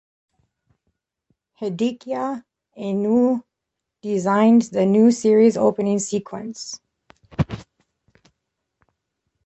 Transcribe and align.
Hideaki 1.61 2.15
Anno 2.75 3.45
designed 4.01 4.63
the 4.63 4.83
new 4.83 5.11
series' 5.11 5.57
opening 5.57 5.99
sequence. 5.99 6.79